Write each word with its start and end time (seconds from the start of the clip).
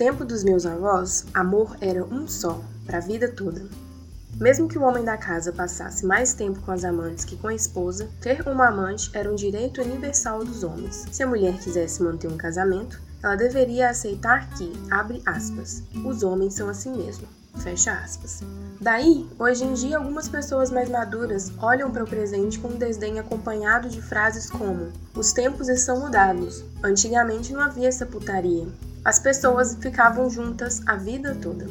tempo 0.00 0.24
dos 0.24 0.42
meus 0.42 0.64
avós, 0.64 1.26
amor 1.34 1.76
era 1.78 2.02
um 2.02 2.26
só, 2.26 2.58
para 2.86 2.96
a 2.96 3.02
vida 3.02 3.28
toda. 3.28 3.62
Mesmo 4.40 4.66
que 4.66 4.78
o 4.78 4.82
homem 4.82 5.04
da 5.04 5.18
casa 5.18 5.52
passasse 5.52 6.06
mais 6.06 6.32
tempo 6.32 6.58
com 6.62 6.72
as 6.72 6.84
amantes 6.84 7.26
que 7.26 7.36
com 7.36 7.48
a 7.48 7.54
esposa, 7.54 8.08
ter 8.18 8.40
uma 8.48 8.68
amante 8.68 9.10
era 9.12 9.30
um 9.30 9.34
direito 9.34 9.82
universal 9.82 10.42
dos 10.42 10.64
homens. 10.64 11.04
Se 11.12 11.22
a 11.22 11.26
mulher 11.26 11.58
quisesse 11.58 12.02
manter 12.02 12.28
um 12.28 12.38
casamento, 12.38 12.98
ela 13.22 13.36
deveria 13.36 13.90
aceitar 13.90 14.48
que, 14.54 14.72
abre 14.90 15.20
aspas, 15.26 15.82
os 16.02 16.22
homens 16.22 16.54
são 16.54 16.70
assim 16.70 16.96
mesmo. 16.96 17.28
Fecha 17.58 17.92
aspas. 17.92 18.40
Daí, 18.80 19.28
hoje 19.38 19.64
em 19.64 19.74
dia, 19.74 19.98
algumas 19.98 20.28
pessoas 20.28 20.70
mais 20.70 20.88
maduras 20.88 21.52
olham 21.58 21.90
para 21.90 22.04
o 22.04 22.08
presente 22.08 22.58
com 22.58 22.68
um 22.68 22.78
desdém 22.78 23.18
acompanhado 23.18 23.90
de 23.90 24.00
frases 24.00 24.48
como: 24.48 24.90
Os 25.14 25.34
tempos 25.34 25.68
estão 25.68 26.00
mudados. 26.00 26.64
Antigamente 26.82 27.52
não 27.52 27.60
havia 27.60 27.88
essa 27.88 28.06
putaria. 28.06 28.66
As 29.02 29.18
pessoas 29.18 29.76
ficavam 29.80 30.28
juntas 30.28 30.82
a 30.86 30.94
vida 30.94 31.34
toda. 31.34 31.66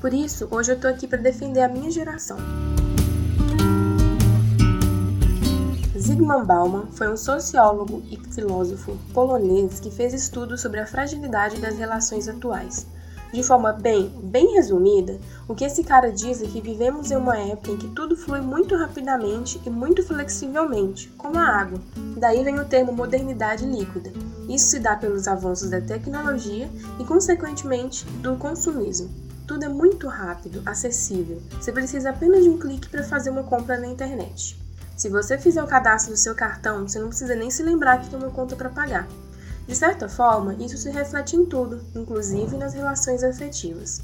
Por 0.00 0.12
isso, 0.12 0.48
hoje 0.50 0.72
eu 0.72 0.80
tô 0.80 0.88
aqui 0.88 1.06
para 1.06 1.18
defender 1.18 1.62
a 1.62 1.68
minha 1.68 1.88
geração. 1.88 2.36
Zygmunt 5.96 6.44
Bauman 6.44 6.88
foi 6.90 7.12
um 7.12 7.16
sociólogo 7.16 8.02
e 8.10 8.16
filósofo 8.34 8.98
polonês 9.14 9.78
que 9.78 9.92
fez 9.92 10.12
estudos 10.12 10.60
sobre 10.60 10.80
a 10.80 10.86
fragilidade 10.86 11.60
das 11.60 11.78
relações 11.78 12.26
atuais. 12.26 12.88
De 13.32 13.42
forma 13.42 13.72
bem, 13.72 14.12
bem 14.24 14.52
resumida, 14.54 15.18
o 15.48 15.54
que 15.54 15.64
esse 15.64 15.82
cara 15.82 16.12
diz 16.12 16.42
é 16.42 16.46
que 16.46 16.60
vivemos 16.60 17.10
em 17.10 17.16
uma 17.16 17.38
época 17.38 17.70
em 17.70 17.78
que 17.78 17.88
tudo 17.88 18.14
flui 18.14 18.42
muito 18.42 18.76
rapidamente 18.76 19.58
e 19.64 19.70
muito 19.70 20.02
flexivelmente, 20.02 21.08
como 21.16 21.38
a 21.38 21.46
água. 21.46 21.80
Daí 22.18 22.44
vem 22.44 22.60
o 22.60 22.64
termo 22.66 22.92
modernidade 22.92 23.64
líquida. 23.64 24.12
Isso 24.50 24.66
se 24.66 24.78
dá 24.78 24.96
pelos 24.96 25.26
avanços 25.26 25.70
da 25.70 25.80
tecnologia 25.80 26.68
e, 27.00 27.04
consequentemente, 27.04 28.04
do 28.20 28.36
consumismo. 28.36 29.08
Tudo 29.46 29.64
é 29.64 29.68
muito 29.68 30.08
rápido, 30.08 30.62
acessível. 30.66 31.40
Você 31.58 31.72
precisa 31.72 32.10
apenas 32.10 32.44
de 32.44 32.50
um 32.50 32.58
clique 32.58 32.88
para 32.88 33.02
fazer 33.02 33.30
uma 33.30 33.44
compra 33.44 33.78
na 33.78 33.86
internet. 33.86 34.60
Se 34.94 35.08
você 35.08 35.38
fizer 35.38 35.62
o 35.62 35.66
cadastro 35.66 36.12
do 36.12 36.18
seu 36.18 36.34
cartão, 36.34 36.86
você 36.86 36.98
não 36.98 37.08
precisa 37.08 37.34
nem 37.34 37.50
se 37.50 37.62
lembrar 37.62 37.98
que 37.98 38.10
tem 38.10 38.18
uma 38.18 38.30
conta 38.30 38.54
para 38.54 38.68
pagar. 38.68 39.08
De 39.72 39.78
certa 39.78 40.06
forma, 40.06 40.54
isso 40.60 40.76
se 40.76 40.90
reflete 40.90 41.34
em 41.34 41.46
tudo, 41.46 41.80
inclusive 41.96 42.58
nas 42.58 42.74
relações 42.74 43.24
afetivas. 43.24 44.02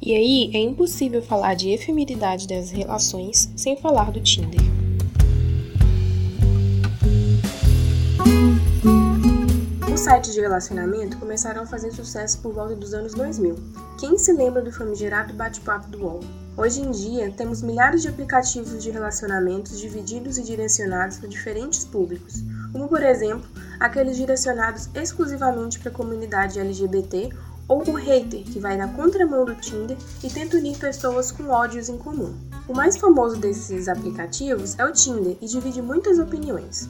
E 0.00 0.14
aí, 0.14 0.50
é 0.54 0.58
impossível 0.58 1.20
falar 1.20 1.52
de 1.52 1.68
efemeridade 1.68 2.48
das 2.48 2.70
relações 2.70 3.50
sem 3.54 3.76
falar 3.76 4.10
do 4.10 4.22
Tinder. 4.22 4.58
Os 9.92 10.00
sites 10.00 10.32
de 10.32 10.40
relacionamento 10.40 11.18
começaram 11.18 11.60
a 11.60 11.66
fazer 11.66 11.92
sucesso 11.92 12.38
por 12.38 12.54
volta 12.54 12.74
dos 12.74 12.94
anos 12.94 13.12
2000. 13.12 13.56
Quem 14.00 14.16
se 14.16 14.32
lembra 14.32 14.62
do 14.62 14.72
famigerado 14.72 15.34
bate-papo 15.34 15.90
do 15.90 15.98
UOL? 15.98 16.20
Hoje 16.56 16.80
em 16.80 16.90
dia, 16.90 17.30
temos 17.36 17.60
milhares 17.60 18.00
de 18.00 18.08
aplicativos 18.08 18.82
de 18.82 18.90
relacionamentos 18.90 19.78
divididos 19.78 20.38
e 20.38 20.42
direcionados 20.42 21.18
para 21.18 21.28
diferentes 21.28 21.84
públicos, 21.84 22.42
como 22.72 22.88
por 22.88 23.02
exemplo, 23.02 23.48
aqueles 23.78 24.16
direcionados 24.16 24.88
exclusivamente 24.94 25.78
para 25.78 25.90
a 25.90 25.94
comunidade 25.94 26.58
LGBT 26.58 27.30
ou 27.66 27.88
o 27.88 27.94
hater, 27.94 28.42
que 28.42 28.58
vai 28.58 28.76
na 28.76 28.88
contramão 28.88 29.44
do 29.44 29.54
Tinder 29.54 29.96
e 30.24 30.28
tenta 30.28 30.56
unir 30.56 30.76
pessoas 30.76 31.30
com 31.30 31.48
ódios 31.48 31.88
em 31.88 31.96
comum. 31.96 32.34
O 32.66 32.74
mais 32.74 32.96
famoso 32.96 33.36
desses 33.36 33.88
aplicativos 33.88 34.78
é 34.78 34.84
o 34.84 34.92
Tinder 34.92 35.36
e 35.40 35.46
divide 35.46 35.80
muitas 35.80 36.18
opiniões. 36.18 36.88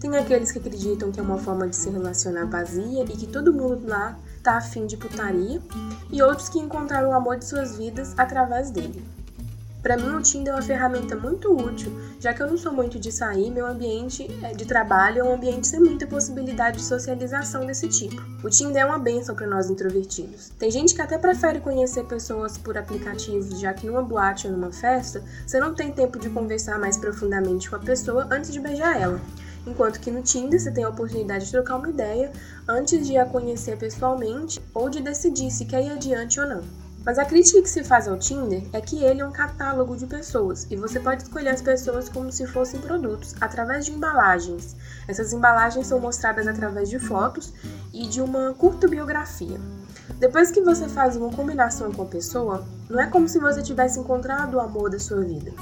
Tem 0.00 0.16
aqueles 0.16 0.52
que 0.52 0.58
acreditam 0.58 1.10
que 1.10 1.20
é 1.20 1.22
uma 1.22 1.38
forma 1.38 1.66
de 1.68 1.76
se 1.76 1.88
relacionar 1.90 2.44
vazia 2.46 3.04
e 3.04 3.16
que 3.16 3.26
todo 3.26 3.52
mundo 3.52 3.86
lá 3.88 4.16
tá 4.42 4.58
afim 4.58 4.86
de 4.86 4.96
putaria, 4.96 5.60
e 6.12 6.22
outros 6.22 6.48
que 6.48 6.60
encontraram 6.60 7.10
o 7.10 7.14
amor 7.14 7.36
de 7.36 7.44
suas 7.44 7.76
vidas 7.76 8.14
através 8.16 8.70
dele. 8.70 9.02
Para 9.86 9.96
mim, 9.96 10.16
o 10.16 10.20
Tinder 10.20 10.52
é 10.52 10.56
uma 10.56 10.62
ferramenta 10.62 11.14
muito 11.14 11.56
útil, 11.56 11.92
já 12.18 12.34
que 12.34 12.42
eu 12.42 12.48
não 12.48 12.58
sou 12.58 12.72
muito 12.72 12.98
de 12.98 13.12
sair, 13.12 13.52
meu 13.52 13.64
ambiente 13.64 14.28
é, 14.42 14.52
de 14.52 14.66
trabalho 14.66 15.20
é 15.20 15.22
um 15.22 15.32
ambiente 15.32 15.68
sem 15.68 15.78
muita 15.78 16.08
possibilidade 16.08 16.78
de 16.78 16.82
socialização 16.82 17.64
desse 17.64 17.86
tipo. 17.86 18.20
O 18.42 18.50
Tinder 18.50 18.82
é 18.82 18.84
uma 18.84 18.98
benção 18.98 19.36
para 19.36 19.46
nós 19.46 19.70
introvertidos. 19.70 20.50
Tem 20.58 20.72
gente 20.72 20.92
que 20.92 21.00
até 21.00 21.16
prefere 21.16 21.60
conhecer 21.60 22.04
pessoas 22.06 22.58
por 22.58 22.76
aplicativos, 22.76 23.60
já 23.60 23.72
que 23.72 23.86
numa 23.86 24.02
boate 24.02 24.48
ou 24.48 24.54
numa 24.54 24.72
festa, 24.72 25.22
você 25.46 25.60
não 25.60 25.72
tem 25.72 25.92
tempo 25.92 26.18
de 26.18 26.30
conversar 26.30 26.80
mais 26.80 26.96
profundamente 26.96 27.70
com 27.70 27.76
a 27.76 27.78
pessoa 27.78 28.26
antes 28.28 28.52
de 28.52 28.58
beijar 28.58 29.00
ela 29.00 29.20
enquanto 29.64 30.00
que 30.00 30.12
no 30.12 30.22
Tinder 30.22 30.60
você 30.60 30.70
tem 30.70 30.82
a 30.82 30.88
oportunidade 30.88 31.44
de 31.44 31.50
trocar 31.50 31.76
uma 31.76 31.88
ideia 31.88 32.32
antes 32.68 33.06
de 33.06 33.16
a 33.16 33.26
conhecer 33.26 33.76
pessoalmente 33.76 34.60
ou 34.72 34.88
de 34.88 35.00
decidir 35.00 35.50
se 35.50 35.64
quer 35.64 35.84
ir 35.84 35.90
adiante 35.90 36.40
ou 36.40 36.46
não. 36.48 36.85
Mas 37.06 37.20
a 37.20 37.24
crítica 37.24 37.62
que 37.62 37.70
se 37.70 37.84
faz 37.84 38.08
ao 38.08 38.18
Tinder 38.18 38.64
é 38.72 38.80
que 38.80 39.04
ele 39.04 39.20
é 39.20 39.24
um 39.24 39.30
catálogo 39.30 39.96
de 39.96 40.06
pessoas 40.06 40.66
e 40.68 40.74
você 40.74 40.98
pode 40.98 41.22
escolher 41.22 41.50
as 41.50 41.62
pessoas 41.62 42.08
como 42.08 42.32
se 42.32 42.48
fossem 42.48 42.80
produtos, 42.80 43.36
através 43.40 43.86
de 43.86 43.92
embalagens. 43.92 44.74
Essas 45.06 45.32
embalagens 45.32 45.86
são 45.86 46.00
mostradas 46.00 46.48
através 46.48 46.90
de 46.90 46.98
fotos 46.98 47.52
e 47.94 48.08
de 48.08 48.20
uma 48.20 48.52
curta 48.54 48.88
biografia. 48.88 49.60
Depois 50.18 50.50
que 50.50 50.60
você 50.60 50.88
faz 50.88 51.16
uma 51.16 51.30
combinação 51.30 51.92
com 51.92 52.02
a 52.02 52.06
pessoa, 52.06 52.66
não 52.90 53.00
é 53.00 53.06
como 53.06 53.28
se 53.28 53.38
você 53.38 53.62
tivesse 53.62 54.00
encontrado 54.00 54.54
o 54.54 54.60
amor 54.60 54.90
da 54.90 54.98
sua 54.98 55.22
vida 55.22 55.52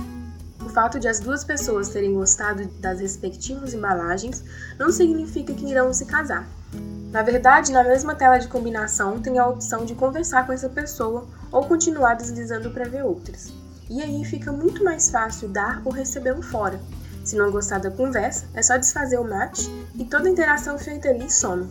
fato 0.74 0.98
de 0.98 1.06
as 1.06 1.20
duas 1.20 1.44
pessoas 1.44 1.88
terem 1.88 2.12
gostado 2.12 2.66
das 2.80 2.98
respectivas 2.98 3.72
embalagens 3.72 4.42
não 4.76 4.90
significa 4.90 5.54
que 5.54 5.70
irão 5.70 5.94
se 5.94 6.04
casar. 6.04 6.46
Na 7.14 7.22
verdade, 7.22 7.70
na 7.70 7.84
mesma 7.84 8.12
tela 8.16 8.38
de 8.38 8.48
combinação 8.48 9.20
tem 9.22 9.38
a 9.38 9.46
opção 9.46 9.84
de 9.84 9.94
conversar 9.94 10.44
com 10.44 10.52
essa 10.52 10.68
pessoa 10.68 11.28
ou 11.52 11.64
continuar 11.64 12.14
deslizando 12.14 12.72
para 12.72 12.88
ver 12.88 13.04
outras. 13.04 13.52
E 13.88 14.02
aí 14.02 14.24
fica 14.24 14.50
muito 14.50 14.82
mais 14.82 15.08
fácil 15.10 15.48
dar 15.48 15.80
ou 15.84 15.92
receber 15.92 16.34
um 16.34 16.42
fora. 16.42 16.80
Se 17.24 17.36
não 17.36 17.52
gostar 17.52 17.78
da 17.78 17.88
conversa, 17.88 18.46
é 18.52 18.60
só 18.60 18.76
desfazer 18.76 19.20
o 19.20 19.30
match 19.30 19.68
e 19.94 20.04
toda 20.04 20.28
interação 20.28 20.76
feita 20.76 21.08
ali 21.08 21.30
some. 21.30 21.68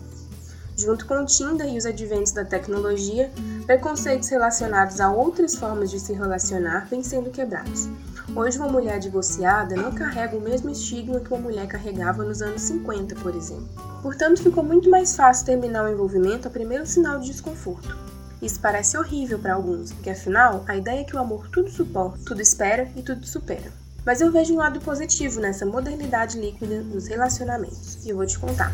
Junto 0.77 1.05
com 1.05 1.15
o 1.15 1.25
Tinder 1.25 1.67
e 1.67 1.77
os 1.77 1.85
adventos 1.85 2.31
da 2.31 2.45
tecnologia, 2.45 3.29
preconceitos 3.65 4.29
relacionados 4.29 5.01
a 5.01 5.11
outras 5.11 5.55
formas 5.55 5.91
de 5.91 5.99
se 5.99 6.13
relacionar 6.13 6.87
vêm 6.89 7.03
sendo 7.03 7.29
quebrados. 7.29 7.89
Hoje, 8.35 8.57
uma 8.57 8.69
mulher 8.69 8.99
divorciada 8.99 9.75
não 9.75 9.91
carrega 9.91 10.35
o 10.35 10.41
mesmo 10.41 10.69
estigma 10.69 11.19
que 11.19 11.31
uma 11.31 11.41
mulher 11.41 11.67
carregava 11.67 12.23
nos 12.23 12.41
anos 12.41 12.61
50, 12.61 13.15
por 13.15 13.35
exemplo. 13.35 13.67
Portanto, 14.01 14.41
ficou 14.41 14.63
muito 14.63 14.89
mais 14.89 15.15
fácil 15.15 15.45
terminar 15.45 15.83
o 15.83 15.91
envolvimento 15.91 16.47
a 16.47 16.51
primeiro 16.51 16.85
sinal 16.85 17.19
de 17.19 17.27
desconforto. 17.27 17.95
Isso 18.41 18.59
parece 18.59 18.97
horrível 18.97 19.37
para 19.37 19.53
alguns, 19.53 19.91
porque 19.93 20.09
afinal, 20.09 20.63
a 20.67 20.75
ideia 20.75 21.01
é 21.01 21.03
que 21.03 21.15
o 21.15 21.19
amor 21.19 21.47
tudo 21.49 21.69
suporta, 21.69 22.19
tudo 22.25 22.41
espera 22.41 22.89
e 22.95 23.01
tudo 23.01 23.25
supera. 23.25 23.71
Mas 24.05 24.19
eu 24.19 24.31
vejo 24.31 24.53
um 24.53 24.57
lado 24.57 24.81
positivo 24.81 25.39
nessa 25.39 25.65
modernidade 25.65 26.39
líquida 26.39 26.81
dos 26.81 27.07
relacionamentos, 27.07 28.03
e 28.05 28.09
eu 28.09 28.17
vou 28.17 28.25
te 28.25 28.39
contar. 28.39 28.71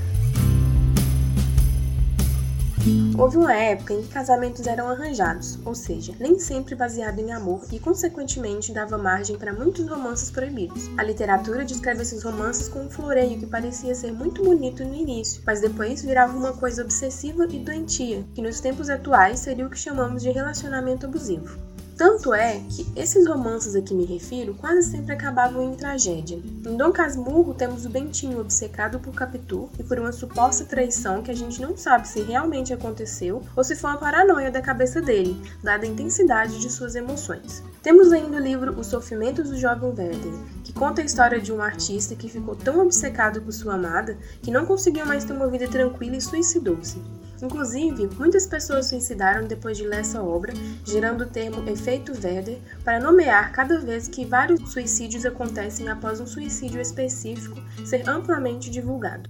Houve 3.18 3.38
uma 3.38 3.54
época 3.54 3.94
em 3.94 4.02
que 4.02 4.08
casamentos 4.08 4.66
eram 4.66 4.88
arranjados, 4.88 5.60
ou 5.66 5.76
seja, 5.76 6.14
nem 6.20 6.40
sempre 6.40 6.76
baseado 6.76 7.20
em 7.20 7.34
amor 7.34 7.62
e, 7.72 7.80
consequentemente, 7.80 8.72
dava 8.72 8.98
margem 8.98 9.38
para 9.38 9.52
muitos 9.52 9.88
romances 9.88 10.32
proibidos. 10.32 10.90
A 10.98 11.04
literatura 11.04 11.66
descreve 11.66 12.02
esses 12.02 12.24
romances 12.24 12.70
com 12.70 12.84
um 12.86 12.90
floreio 12.90 13.38
que 13.38 13.46
parecia 13.46 13.94
ser 13.94 14.14
muito 14.14 14.44
bonito 14.44 14.86
no 14.86 14.96
início, 14.96 15.42
mas 15.46 15.60
depois 15.60 16.02
virava 16.02 16.38
uma 16.38 16.54
coisa 16.54 16.82
obsessiva 16.82 17.46
e 17.50 17.60
doentia, 17.60 18.26
que 18.34 18.42
nos 18.42 18.62
tempos 18.62 18.90
atuais 18.90 19.40
seria 19.40 19.68
o 19.68 19.70
que 19.70 19.78
chamamos 19.78 20.24
de 20.24 20.30
relacionamento 20.30 21.06
abusivo. 21.06 21.69
Tanto 22.00 22.34
é 22.34 22.62
que 22.70 22.88
esses 22.96 23.28
romances 23.28 23.76
a 23.76 23.82
que 23.82 23.94
me 23.94 24.06
refiro 24.06 24.54
quase 24.54 24.90
sempre 24.90 25.12
acabavam 25.12 25.62
em 25.62 25.76
tragédia. 25.76 26.38
Em 26.66 26.78
Dom 26.78 26.94
Casmurro 26.94 27.54
temos 27.54 27.86
o 27.86 27.90
Bentinho 27.90 28.40
obcecado 28.40 29.02
por 29.02 29.14
Capitu 29.14 29.70
e 29.78 29.84
por 29.84 30.00
uma 30.00 30.14
suposta 30.14 30.64
traição 30.64 31.22
que 31.22 31.30
a 31.30 31.36
gente 31.36 31.62
não 31.62 31.76
sabe 31.76 32.08
se 32.08 32.22
realmente 32.22 32.74
aconteceu 32.74 33.44
ou 33.54 33.66
se 33.66 33.76
foi 33.76 33.90
uma 33.90 33.98
paranoia 33.98 34.50
da 34.50 34.62
cabeça 34.62 35.02
dele, 35.02 35.36
dada 35.62 35.86
a 35.86 35.90
intensidade 35.90 36.62
de 36.62 36.72
suas 36.72 36.96
emoções. 36.96 37.62
Temos 37.82 38.12
ainda 38.12 38.36
o 38.36 38.42
livro 38.42 38.78
Os 38.78 38.88
Sofrimentos 38.88 39.50
do 39.50 39.58
Jovem 39.58 39.90
Werther, 39.98 40.34
que 40.66 40.74
conta 40.74 41.02
a 41.02 41.06
história 41.06 41.40
de 41.40 41.54
um 41.54 41.62
artista 41.62 42.14
que 42.14 42.28
ficou 42.28 42.54
tão 42.54 42.82
obcecado 42.82 43.42
por 43.42 43.54
sua 43.54 43.76
amada 43.76 44.18
que 44.42 44.52
não 44.52 44.66
conseguiu 44.66 45.06
mais 45.06 45.24
ter 45.24 45.32
uma 45.32 45.48
vida 45.48 45.66
tranquila 45.66 46.18
e 46.18 46.22
suicidou-se. 46.22 47.02
Inclusive, 47.42 48.10
muitas 48.18 48.46
pessoas 48.46 48.88
suicidaram 48.88 49.48
depois 49.48 49.78
de 49.78 49.88
ler 49.88 50.02
essa 50.02 50.22
obra, 50.22 50.52
gerando 50.84 51.24
o 51.24 51.30
termo 51.30 51.70
efeito 51.70 52.12
Werder 52.12 52.60
para 52.84 53.00
nomear 53.00 53.54
cada 53.54 53.80
vez 53.80 54.10
que 54.10 54.26
vários 54.26 54.74
suicídios 54.74 55.26
acontecem 55.26 55.88
após 55.88 56.20
um 56.20 56.28
suicídio 56.28 56.82
específico 56.82 57.62
ser 57.86 58.10
amplamente 58.10 58.70
divulgado. 58.70 59.30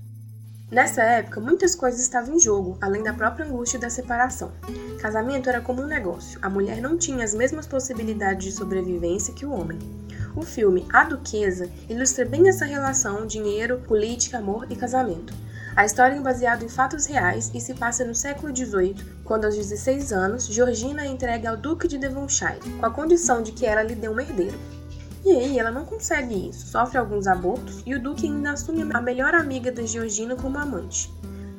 Nessa 0.71 1.01
época, 1.01 1.39
muitas 1.39 1.73
coisas 1.73 1.99
estavam 1.99 2.35
em 2.35 2.39
jogo, 2.39 2.77
além 2.79 3.01
da 3.01 3.11
própria 3.11 3.43
angústia 3.43 3.79
da 3.79 3.89
separação. 3.89 4.51
Casamento 5.01 5.49
era 5.49 5.61
como 5.61 5.81
um 5.81 5.87
negócio, 5.87 6.39
a 6.43 6.49
mulher 6.49 6.79
não 6.79 6.95
tinha 6.95 7.23
as 7.23 7.33
mesmas 7.33 7.65
possibilidades 7.65 8.45
de 8.45 8.51
sobrevivência 8.51 9.33
que 9.33 9.47
o 9.47 9.51
homem. 9.51 9.79
O 10.35 10.43
filme 10.43 10.85
A 10.93 11.05
Duquesa 11.05 11.67
ilustra 11.89 12.23
bem 12.23 12.47
essa 12.47 12.65
relação 12.65 13.25
dinheiro, 13.25 13.79
política, 13.87 14.37
amor 14.37 14.67
e 14.69 14.75
casamento. 14.75 15.33
A 15.75 15.85
história 15.85 16.15
é 16.15 16.21
baseada 16.21 16.63
em 16.63 16.69
fatos 16.69 17.07
reais 17.07 17.49
e 17.55 17.59
se 17.59 17.73
passa 17.73 18.05
no 18.05 18.13
século 18.13 18.55
XVIII, 18.55 18.95
quando 19.23 19.45
aos 19.45 19.55
16 19.55 20.13
anos, 20.13 20.45
Georgina 20.45 21.03
é 21.03 21.07
entregue 21.07 21.47
ao 21.47 21.57
Duque 21.57 21.87
de 21.87 21.97
Devonshire, 21.97 22.59
com 22.79 22.85
a 22.85 22.91
condição 22.91 23.41
de 23.41 23.53
que 23.53 23.65
ela 23.65 23.81
lhe 23.81 23.95
dê 23.95 24.07
um 24.07 24.19
herdeiro. 24.19 24.59
E 25.25 25.31
aí 25.31 25.59
ela 25.59 25.71
não 25.71 25.85
consegue 25.85 26.49
isso, 26.49 26.67
sofre 26.67 26.97
alguns 26.97 27.27
abortos 27.27 27.83
e 27.85 27.93
o 27.93 28.01
Duque 28.01 28.25
ainda 28.25 28.51
assume 28.51 28.87
a 28.93 29.01
melhor 29.01 29.35
amiga 29.35 29.71
da 29.71 29.83
Georgina 29.83 30.35
como 30.35 30.57
amante. 30.57 31.11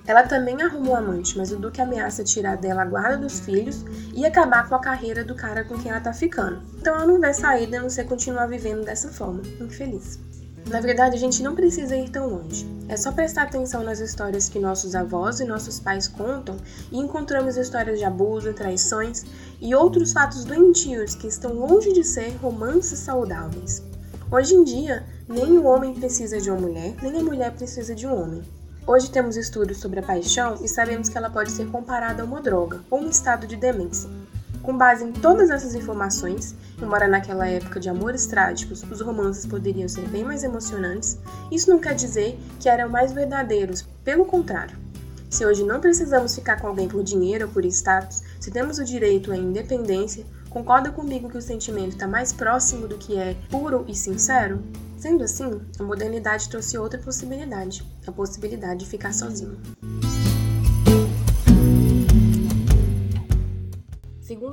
Ela 0.06 0.22
também 0.24 0.60
arruma 0.62 0.90
um 0.90 0.96
amante, 0.96 1.36
mas 1.36 1.52
o 1.52 1.56
Duque 1.56 1.80
ameaça 1.80 2.24
tirar 2.24 2.56
dela 2.56 2.82
a 2.82 2.86
guarda 2.86 3.18
dos 3.18 3.40
filhos 3.40 3.84
e 4.14 4.24
acabar 4.24 4.68
com 4.68 4.74
a 4.74 4.80
carreira 4.80 5.22
do 5.22 5.34
cara 5.34 5.62
com 5.64 5.78
quem 5.78 5.90
ela 5.90 6.00
tá 6.00 6.12
ficando. 6.12 6.62
Então 6.78 6.94
ela 6.94 7.06
não 7.06 7.20
vê 7.20 7.32
saída 7.32 7.78
a 7.78 7.82
não 7.82 7.90
ser 7.90 8.04
continuar 8.04 8.46
vivendo 8.46 8.84
dessa 8.84 9.08
forma, 9.08 9.42
infeliz. 9.60 10.18
Na 10.68 10.80
verdade, 10.80 11.16
a 11.16 11.18
gente 11.18 11.42
não 11.42 11.54
precisa 11.54 11.96
ir 11.96 12.10
tão 12.10 12.28
longe. 12.28 12.66
É 12.88 12.96
só 12.96 13.10
prestar 13.12 13.42
atenção 13.42 13.82
nas 13.82 14.00
histórias 14.00 14.48
que 14.48 14.58
nossos 14.58 14.94
avós 14.94 15.40
e 15.40 15.44
nossos 15.44 15.80
pais 15.80 16.06
contam 16.06 16.56
e 16.92 16.98
encontramos 16.98 17.56
histórias 17.56 17.98
de 17.98 18.04
abuso, 18.04 18.52
traições 18.52 19.24
e 19.60 19.74
outros 19.74 20.12
fatos 20.12 20.44
doentios 20.44 21.14
que 21.14 21.26
estão 21.26 21.52
longe 21.54 21.92
de 21.92 22.04
ser 22.04 22.36
romances 22.36 22.98
saudáveis. 22.98 23.82
Hoje 24.30 24.54
em 24.54 24.62
dia, 24.62 25.04
nem 25.28 25.58
o 25.58 25.64
homem 25.64 25.94
precisa 25.94 26.40
de 26.40 26.50
uma 26.50 26.60
mulher, 26.60 26.94
nem 27.02 27.20
a 27.20 27.24
mulher 27.24 27.52
precisa 27.52 27.94
de 27.94 28.06
um 28.06 28.14
homem. 28.14 28.42
Hoje 28.86 29.10
temos 29.10 29.36
estudos 29.36 29.78
sobre 29.78 30.00
a 30.00 30.02
paixão 30.02 30.58
e 30.62 30.68
sabemos 30.68 31.08
que 31.08 31.16
ela 31.16 31.30
pode 31.30 31.50
ser 31.52 31.66
comparada 31.70 32.22
a 32.22 32.24
uma 32.24 32.40
droga 32.40 32.80
ou 32.90 33.00
um 33.00 33.08
estado 33.08 33.46
de 33.46 33.56
demência. 33.56 34.08
Com 34.70 34.78
base 34.78 35.02
em 35.02 35.10
todas 35.10 35.50
essas 35.50 35.74
informações, 35.74 36.54
embora 36.80 37.08
naquela 37.08 37.44
época 37.48 37.80
de 37.80 37.88
amores 37.88 38.26
trágicos 38.26 38.84
os 38.84 39.00
romances 39.00 39.44
poderiam 39.44 39.88
ser 39.88 40.06
bem 40.06 40.22
mais 40.22 40.44
emocionantes, 40.44 41.18
isso 41.50 41.68
não 41.68 41.80
quer 41.80 41.92
dizer 41.92 42.38
que 42.60 42.68
eram 42.68 42.88
mais 42.88 43.12
verdadeiros, 43.12 43.84
pelo 44.04 44.24
contrário. 44.24 44.78
Se 45.28 45.44
hoje 45.44 45.64
não 45.64 45.80
precisamos 45.80 46.36
ficar 46.36 46.60
com 46.60 46.68
alguém 46.68 46.86
por 46.86 47.02
dinheiro 47.02 47.46
ou 47.46 47.52
por 47.52 47.64
status, 47.64 48.22
se 48.38 48.52
temos 48.52 48.78
o 48.78 48.84
direito 48.84 49.32
à 49.32 49.36
independência, 49.36 50.24
concorda 50.48 50.92
comigo 50.92 51.28
que 51.28 51.38
o 51.38 51.42
sentimento 51.42 51.94
está 51.94 52.06
mais 52.06 52.32
próximo 52.32 52.86
do 52.86 52.96
que 52.96 53.18
é 53.18 53.34
puro 53.50 53.84
e 53.88 53.94
sincero? 53.96 54.62
Sendo 54.96 55.24
assim, 55.24 55.60
a 55.80 55.82
modernidade 55.82 56.48
trouxe 56.48 56.78
outra 56.78 57.00
possibilidade, 57.00 57.84
a 58.06 58.12
possibilidade 58.12 58.84
de 58.84 58.86
ficar 58.86 59.12
sozinho. 59.12 59.58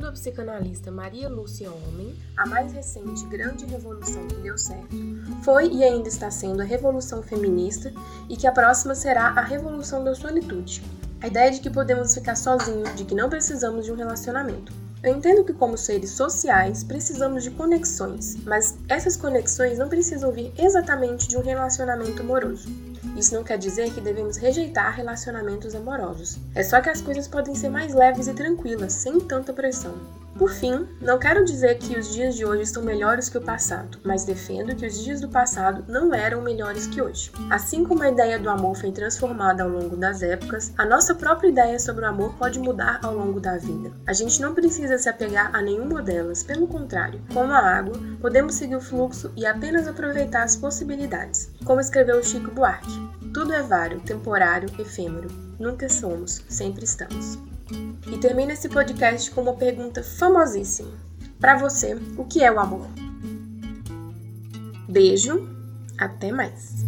Segundo 0.07 0.09
a 0.09 0.12
psicanalista 0.12 0.92
Maria 0.92 1.27
Lúcia 1.27 1.69
Homem, 1.69 2.15
a 2.38 2.45
mais 2.45 2.71
recente 2.71 3.25
grande 3.25 3.65
revolução 3.65 4.25
que 4.25 4.36
deu 4.36 4.57
certo 4.57 4.95
foi 5.44 5.68
e 5.69 5.83
ainda 5.83 6.07
está 6.07 6.31
sendo 6.31 6.62
a 6.62 6.65
revolução 6.65 7.21
feminista 7.21 7.92
e 8.30 8.38
que 8.38 8.48
a 8.48 8.51
próxima 8.54 8.95
será 8.95 9.27
a 9.30 9.42
revolução 9.42 10.06
da 10.06 10.15
solitude. 10.15 10.81
A 11.21 11.27
ideia 11.27 11.51
de 11.51 11.59
que 11.59 11.69
podemos 11.69 12.13
ficar 12.13 12.36
sozinhos, 12.36 12.95
de 12.95 13.04
que 13.04 13.15
não 13.15 13.30
precisamos 13.30 13.86
de 13.86 13.92
um 13.92 13.95
relacionamento. 13.95 14.71
Eu 15.04 15.15
entendo 15.15 15.44
que, 15.44 15.54
como 15.54 15.77
seres 15.77 16.12
sociais, 16.12 16.83
precisamos 16.83 17.44
de 17.44 17.51
conexões, 17.51 18.38
mas 18.45 18.77
essas 18.88 19.18
conexões 19.18 19.77
não 19.77 19.89
precisam 19.89 20.31
vir 20.31 20.53
exatamente 20.57 21.27
de 21.27 21.38
um 21.38 21.42
relacionamento 21.42 22.21
amoroso. 22.21 22.69
Isso 23.15 23.33
não 23.33 23.44
quer 23.44 23.57
dizer 23.57 23.94
que 23.94 24.01
devemos 24.01 24.38
rejeitar 24.38 24.95
relacionamentos 24.95 25.75
amorosos. 25.75 26.38
É 26.54 26.63
só 26.63 26.81
que 26.81 26.89
as 26.89 27.01
coisas 27.01 27.27
podem 27.27 27.56
ser 27.56 27.69
mais 27.69 27.94
leves 27.94 28.27
e 28.27 28.33
tranquilas, 28.33 28.94
sem 28.94 29.19
tanta 29.19 29.54
pressão. 29.54 29.95
Por 30.38 30.51
fim, 30.51 30.88
não 31.01 31.18
quero 31.18 31.44
dizer 31.44 31.80
que 31.80 31.98
os 31.98 32.13
dias 32.13 32.36
de 32.36 32.45
hoje 32.45 32.62
estão 32.62 32.84
melhores 32.84 33.28
que 33.28 33.39
o 33.39 33.42
passado, 33.42 33.98
mas 34.04 34.24
defendo 34.24 34.75
que 34.75 34.86
os 34.86 35.04
dias 35.04 35.19
do 35.19 35.30
passado 35.30 35.84
não 35.88 36.13
eram 36.13 36.42
melhores 36.42 36.86
que 36.86 37.01
hoje. 37.01 37.31
Assim 37.50 37.84
como 37.84 38.04
a 38.04 38.10
ideia 38.10 38.38
do 38.38 38.48
amor 38.48 38.75
foi 38.75 38.92
transformada 38.92 39.63
ao 39.63 39.69
longo 39.69 39.95
das 39.95 40.22
épocas, 40.22 40.72
a 40.78 40.86
nossa 40.86 41.16
própria 41.16 41.50
ideia 41.50 41.80
sobre 41.80 42.06
o 42.06 42.07
amor 42.07 42.36
pode 42.36 42.60
mudar 42.60 43.00
ao 43.01 43.16
longo 43.16 43.39
da 43.39 43.57
vida. 43.57 43.92
A 44.06 44.13
gente 44.13 44.39
não 44.39 44.54
precisa 44.54 45.00
se 45.00 45.10
apegar 45.10 45.56
a 45.56 45.62
nenhuma 45.62 46.04
delas, 46.04 46.44
pelo 46.44 46.68
contrário, 46.68 47.19
como 47.34 47.51
a 47.51 47.57
água, 47.57 47.98
podemos 48.22 48.54
seguir 48.54 48.75
o 48.75 48.81
fluxo 48.81 49.31
e 49.36 49.44
apenas 49.44 49.88
aproveitar 49.88 50.44
as 50.44 50.56
possibilidades. 50.56 51.50
Como 51.66 51.81
escreveu 51.81 52.24
Chico 52.24 52.51
Buarque: 52.51 52.92
tudo 53.34 53.54
é 53.54 53.63
vário, 53.63 54.00
temporário, 54.01 54.69
efêmero. 54.80 55.30
Nunca 55.60 55.89
somos, 55.89 56.44
sempre 56.48 56.84
estamos. 56.84 57.39
E 58.12 58.18
termina 58.18 58.54
esse 58.54 58.69
podcast 58.69 59.31
com 59.31 59.42
uma 59.42 59.54
pergunta 59.54 60.04
famosíssima. 60.04 60.92
Para 61.39 61.57
você, 61.57 61.95
o 62.18 62.25
que 62.25 62.44
é 62.44 62.51
o 62.51 62.59
amor? 62.59 62.88
Beijo, 64.89 65.48
até 65.98 66.31
mais. 66.31 66.86